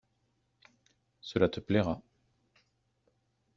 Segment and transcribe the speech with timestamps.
[1.31, 1.95] Cela te plaira.